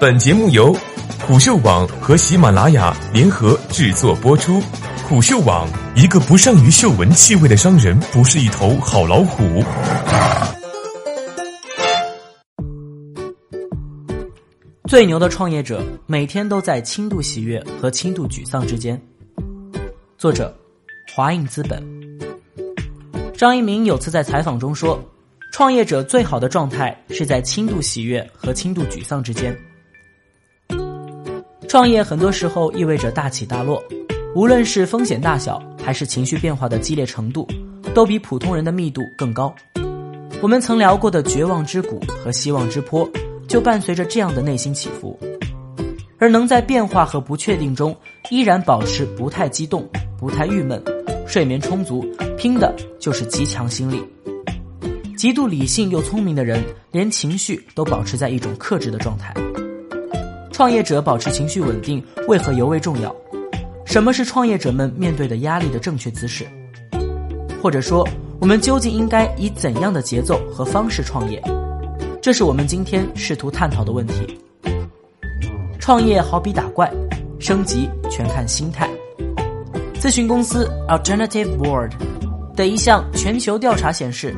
[0.00, 0.72] 本节目由
[1.26, 4.62] 虎嗅网和喜马拉雅联合制作播出。
[5.08, 9.60] 虎嗅网：一个不善于嗅闻气味的商人，不是一头好老虎。
[14.86, 19.00] 最牛的创业者每天都在轻度喜悦和轻度沮丧之间。
[20.16, 20.56] 作者：
[21.12, 21.82] 华映资本。
[23.36, 25.02] 张一鸣有次在采访中说，
[25.52, 29.52] 创业者最好的状态是在轻度喜悦和轻度沮丧之间。
[31.68, 33.80] 创业很多时候意味着大起大落，
[34.34, 37.46] 无论是风险大小，还是情绪变化的激烈程度，
[37.94, 39.54] 都比普通人的密度更高。
[40.40, 43.08] 我们曾聊过的绝望之谷和希望之坡。
[43.48, 45.18] 就伴随着这样的内心起伏，
[46.18, 47.96] 而能在变化和不确定中
[48.30, 49.88] 依然保持不太激动、
[50.18, 50.78] 不太郁闷、
[51.26, 54.04] 睡眠充足，拼的就是极强心力。
[55.16, 59.32] 极度理性又聪明的人，连情绪都保持在一种克制的状态。
[60.58, 63.14] 创业者保持情绪稳定，为何尤为重要？
[63.84, 66.44] 什么是创业者们面对的压力的正确姿势？
[67.62, 68.04] 或者说，
[68.40, 71.40] 我们究竟应该以怎样的节奏和方式创业？
[72.20, 74.36] 这是我们今天试图探讨的问题。
[75.78, 76.92] 创业好比打怪，
[77.38, 78.90] 升级全看心态。
[80.00, 81.92] 咨询公司 Alternative Board
[82.56, 84.34] 的一项全球调查显示，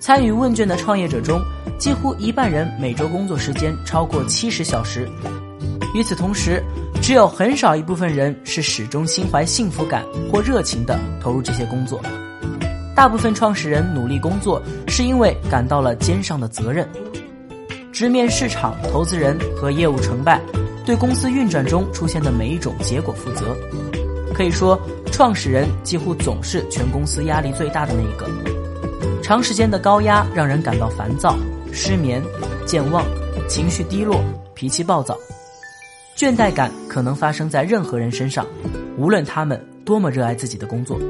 [0.00, 1.40] 参与问卷的创业者中，
[1.78, 5.08] 几乎一半人每周工作时间超过七十小时。
[5.92, 6.62] 与此同时，
[7.02, 12.00] 只有很少一部分人是始终心怀幸福感或热情的投入这些工作。
[12.94, 16.88] 大部分创始人努力工作，是因为感到了肩上的责任。
[17.92, 20.40] 直面市场、投资人和业务成败，
[20.86, 23.56] 对公司运转中出现的每一种结果负责。
[24.32, 28.28] 可以说，创始人几乎总是全公司压力最大的那一个。
[29.22, 31.36] 长时间的高压让人感到烦躁、
[31.72, 32.22] 失眠、
[32.64, 33.04] 健忘、
[33.48, 34.22] 情绪低落、
[34.54, 35.18] 脾气暴躁。
[36.20, 38.46] 倦怠感可能发生在任何人身上，
[38.98, 41.00] 无论他们多么热爱自己的工作。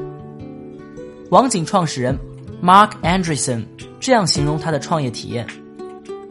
[1.31, 2.17] 网景创始人
[2.63, 3.65] Mark Andreessen
[3.99, 5.45] 这样形容他的创业体验。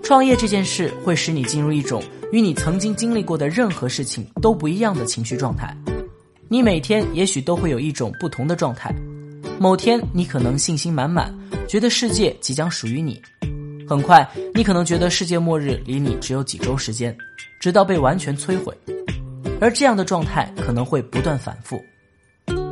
[0.03, 2.03] 创业这件事会使你进入一种
[2.33, 5.77] 与你曾经经历过的任何事情都不一样的情绪状态。
[6.49, 8.91] 你每天也许都会有一种不同的状态。
[9.59, 11.31] 某天你可能信心满满，
[11.69, 13.21] 觉得世界即将属于你；
[13.87, 17.15] 很快你可能觉得世界末日离你只有几周时间，
[17.61, 18.75] 直到被完全摧毁。
[19.61, 21.81] 而这样的状态可能会不断反复。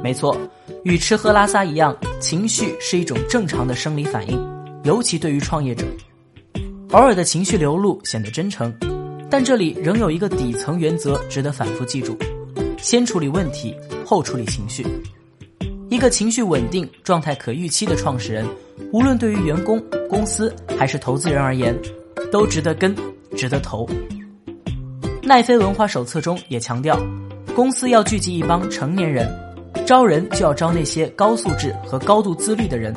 [0.02, 0.36] 没错，
[0.84, 4.40] 与吃喝拉撒一样，情绪是一种正常的生理反应，
[4.84, 5.84] 尤其对于创业者。
[6.92, 8.74] 偶尔的情绪流露显得真诚，
[9.28, 12.16] 但这里仍有一个底层原则值得反复记住：
[12.78, 14.86] 先处理问题，后处理情绪。
[15.90, 18.46] 一个情绪稳定、状态可预期的创始人，
[18.92, 21.78] 无论对于员工、公司还是投资人而言，
[22.32, 22.96] 都值得跟，
[23.36, 23.86] 值得投。
[25.28, 26.98] 奈飞文化手册中也强调，
[27.54, 29.30] 公司要聚集一帮成年人，
[29.86, 32.94] 招人就要招那些高素质和高度自律的人。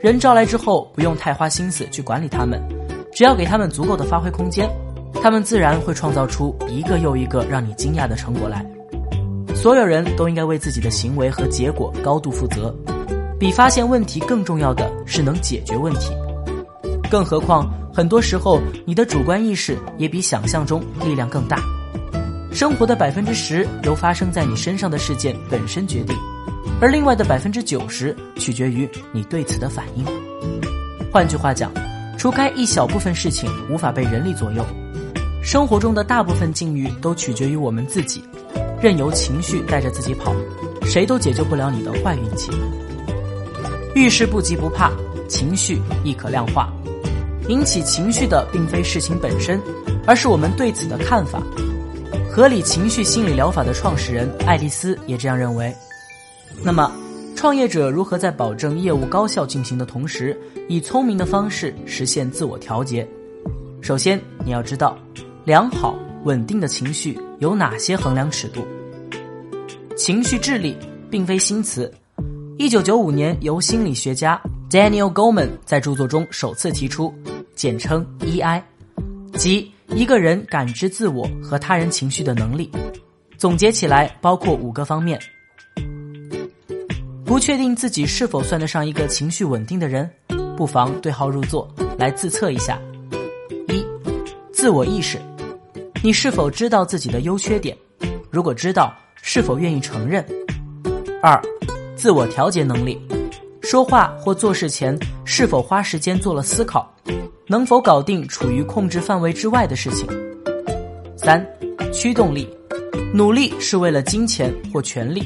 [0.00, 2.60] 人招来之后，不用太花心思去管理他们。
[3.12, 4.68] 只要给他们足够的发挥空间，
[5.22, 8.66] 他们自然会创造出一个又一个让你惊讶的成果来。
[9.54, 12.74] 所有人都应该为自己的行为和结果高度负责。
[13.38, 16.10] 比发现问题更重要的是能解决问题。
[17.08, 21.58] 更何况，很多时候你的主观意识也比想象中力量更大。
[22.52, 26.16] 生活的百分之十由发生在你身上的事件本身决定，
[26.80, 30.04] 而另外的百分之九十取决于你对此的反应。
[31.12, 31.72] 换句话讲。
[32.18, 34.64] 除开一小部分事情无法被人力左右，
[35.42, 38.22] 生活中的大部分境遇都取决于我们自己。
[38.80, 40.32] 任由情绪带着自己跑，
[40.84, 42.52] 谁都解救不了你的坏运气。
[43.96, 44.92] 遇事不急不怕，
[45.28, 46.72] 情绪亦可量化。
[47.48, 49.60] 引起情绪的并非事情本身，
[50.06, 51.42] 而是我们对此的看法。
[52.30, 55.74] 合理情绪心理疗法的创始人爱丽丝也这样认为。
[56.62, 56.90] 那么。
[57.34, 60.38] 创业者如何在保证业务高效进行的同时，
[60.68, 63.08] 以聪明的方式实现自我调节？
[63.80, 64.96] 首先，你要知道，
[65.44, 68.64] 良好稳定的情绪有哪些衡量尺度。
[69.96, 70.76] 情绪智力
[71.10, 71.92] 并非新词，
[72.58, 74.40] 一九九五年由心理学家
[74.70, 77.12] Daniel Goleman 在著作中首次提出，
[77.62, 78.60] 简称 EI，
[79.34, 82.68] 即一个人感知自我和他人情绪的能力。
[83.38, 85.16] 总结起来，包括五个方面。
[87.24, 90.10] 不确定自己是否算得上一个情绪稳定的人，
[90.56, 92.80] 不妨对号入座来自测一下。
[93.68, 93.86] 一、
[94.52, 95.20] 自我意识，
[96.02, 97.78] 你是否知道自己的优缺点？
[98.28, 98.92] 如果知道，
[99.22, 100.26] 是否愿意承认？
[101.22, 101.40] 二、
[101.94, 103.00] 自我调节能力，
[103.60, 106.92] 说话或做事前是否花时间做了思考？
[107.48, 110.06] 能否搞定处于控制范围之外的事情？
[111.16, 111.44] 三、
[111.92, 112.48] 驱动力，
[113.12, 115.22] 努力是为了金钱或权利，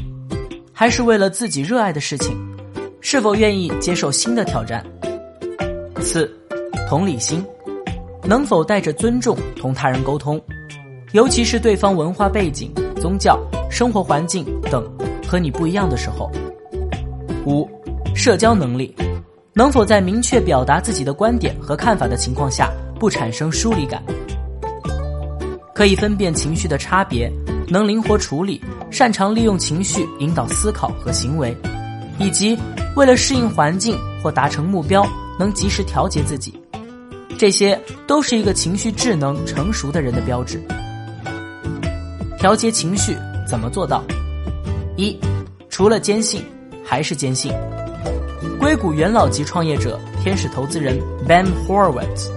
[0.73, 2.37] 还是为了自己热爱的事情？
[3.01, 4.85] 是否愿意接受新的挑战？
[6.01, 6.31] 四、
[6.89, 7.45] 同理心，
[8.25, 10.41] 能否带着尊重同他人沟通，
[11.13, 13.39] 尤其是对方文化背景、宗教、
[13.71, 14.91] 生活环境等
[15.29, 16.31] 和你不一样的时候。
[17.45, 17.69] 五、
[18.15, 18.93] 社交能力，
[19.59, 22.71] 能否在明确表达自己的观点和看法的情况下，
[23.01, 24.03] 不产生疏离感？
[25.75, 27.33] 可以分辨情绪的差别，
[27.67, 31.57] 能灵活处理，擅长利用情绪引导思考和行为，
[32.19, 32.55] 以及
[32.97, 35.03] 为了适应环境或达成目标，
[35.39, 36.53] 能及时调节自己。
[37.39, 40.61] 这些都是一个情绪智能成熟的人的标志。
[42.39, 43.17] 调节情绪
[43.49, 44.05] 怎么做到？
[44.97, 45.19] 一，
[45.71, 46.45] 除了坚信，
[46.85, 47.51] 还是坚信。
[48.67, 52.29] 硅谷元老级创业者、天使投资人 Ben Horowitz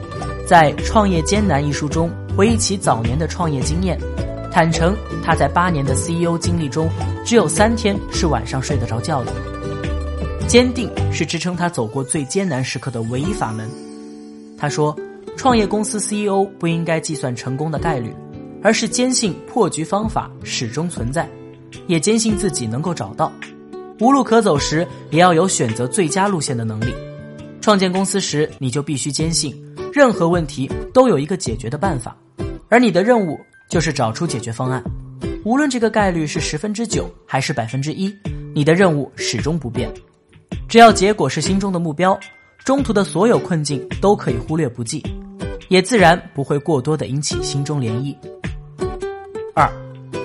[0.48, 2.08] 在《创业艰难》一书中。
[2.38, 4.00] 回忆起早年的创业经验，
[4.52, 6.88] 坦诚他在八年的 CEO 经历中，
[7.26, 9.34] 只有三天是晚上睡得着觉的。
[10.48, 13.68] 坚定是支撑他走过最艰难时刻的唯一法门。
[14.56, 14.96] 他说，
[15.36, 18.14] 创业公司 CEO 不应该计算成功的概率，
[18.62, 21.28] 而是坚信破局方法始终存在，
[21.88, 23.34] 也坚信自己能够找到。
[24.00, 26.94] 无路可走时，也要有选择最佳路线的能力。
[27.60, 29.54] 创建公司时，你就必须坚信，
[29.92, 32.16] 任何问题都有一个解决的办法。
[32.70, 33.38] 而你的任务
[33.70, 34.82] 就是找出解决方案，
[35.44, 38.16] 无论这个概率是十分之九还是百分之一，
[38.54, 39.92] 你的任务始终不变。
[40.70, 42.18] 只要结果是心中的目标，
[42.64, 45.04] 中途的所有困境都可以忽略不计，
[45.68, 48.16] 也自然不会过多的引起心中涟漪。
[49.54, 49.70] 二，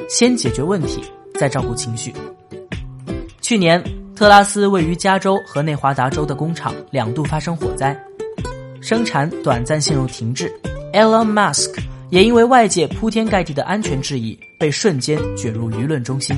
[0.09, 1.03] 先解决问题，
[1.35, 2.15] 再照顾情绪。
[3.45, 3.85] 去年，
[4.17, 7.95] 特拉斯位于加州和内华达州的工厂两度发生火灾，
[8.81, 10.51] 生产短暂陷入停滞。
[10.95, 11.79] Elon Musk。
[12.09, 16.35] 也因为外界铺天盖地的安全质疑，被瞬间卷入舆论中心。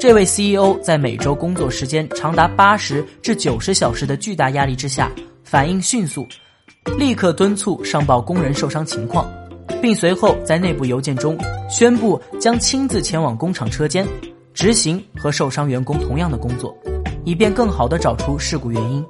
[0.00, 5.10] 这位 CEO 在每周工作时间长达八十至九十小时的巨大压力之下，
[5.44, 6.26] 反应迅速，
[6.96, 9.30] 立刻敦促上报工人受伤情况，
[9.82, 11.36] 并随后在内部邮件中
[11.68, 14.06] 宣布将亲自前往工厂车间，
[14.58, 16.76] 执行和受伤员工同样的工作，
[17.24, 19.06] 以便更好地找出事故原因。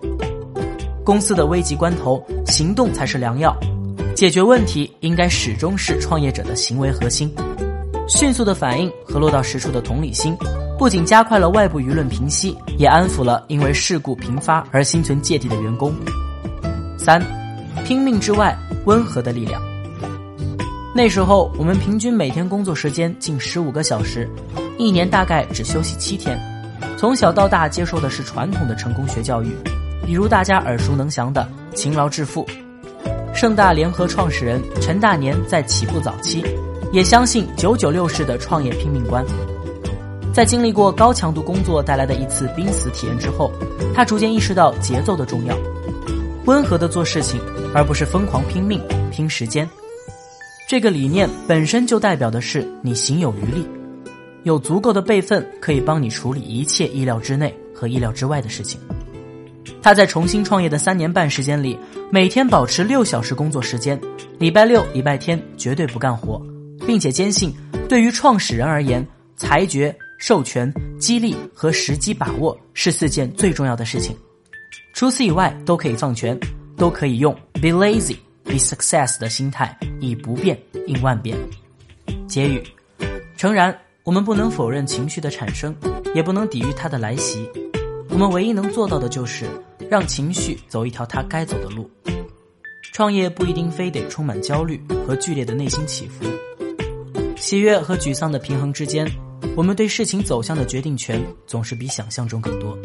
[1.03, 3.57] 公司的危急关头，行动才是良药。
[4.15, 7.35] 解决问题应该始终是创业者的行为核心。
[8.07, 10.37] 迅速的反应和落到实处的同理心，
[10.79, 15.95] 不仅加快了外部舆论平息，也安抚了因为事故频发而心存芥蒂的员工。
[16.99, 17.23] 三，
[17.87, 18.55] 拼命之外，
[18.85, 19.59] 温和的力量。
[20.95, 24.29] 那时候我们平均每天工作时间近十五个小时，
[24.79, 26.39] 一年大概只休息七天。
[26.97, 29.55] 从小到大接受的是传统的成功学教育，
[30.07, 32.47] 比如大家耳熟能详的“勤劳致富”。
[33.35, 36.45] 盛大联合创始人陈大年在起步早期，
[36.93, 39.25] 也相信“九九六式”的创业拼命观。
[40.33, 43.53] 在经历过高强度工作带来的一次濒死体验之后，
[43.95, 45.57] 他逐渐意识到节奏的重要，
[46.47, 47.41] 温和的做事情，
[47.75, 49.69] 而不是疯狂拼命拼时间。
[50.69, 53.67] 这个理念本身就代表的是你行有余力，
[54.49, 58.81] 有足够的备份可以帮你处理一切意料之内和意料之外的事情。
[59.83, 61.79] 他在重新创业的三年半时间里，
[62.11, 64.01] 每天保持六小时工作时间，
[64.39, 66.43] 礼拜六、礼拜天绝对不干活，
[66.87, 67.55] 并且坚信，
[67.91, 74.17] 对于创始人而言，裁决、授权、激励和时机把握是四件最重要的事情。
[74.95, 76.39] 除此以外，都可以放权，
[76.75, 81.37] 都可以用 “be lazy, be success” 的心态，以不变应万变。
[82.27, 82.63] 结语：
[83.37, 83.77] 诚然，
[84.09, 85.77] 我们不能否认情绪的产生，
[86.15, 87.47] 也不能抵御它的来袭，
[88.09, 89.45] 我们唯一能做到的就是。
[89.91, 91.91] 让情绪走一条它该走的路。
[92.95, 96.25] 创业不一定非得充满焦虑和剧烈的内心起伏，
[97.37, 99.07] 喜悦和沮丧的平衡之间，
[99.55, 102.79] 我们对事情走向的决定权总是比想象中更多。